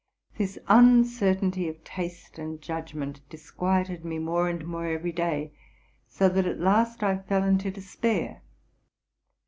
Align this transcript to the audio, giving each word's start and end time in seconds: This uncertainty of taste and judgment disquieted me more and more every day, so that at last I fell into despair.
This 0.35 0.57
uncertainty 0.67 1.67
of 1.69 1.83
taste 1.83 2.39
and 2.39 2.59
judgment 2.59 3.21
disquieted 3.29 4.03
me 4.03 4.17
more 4.17 4.49
and 4.49 4.65
more 4.65 4.87
every 4.87 5.11
day, 5.11 5.53
so 6.07 6.27
that 6.27 6.47
at 6.47 6.59
last 6.59 7.03
I 7.03 7.19
fell 7.19 7.43
into 7.43 7.69
despair. 7.69 8.41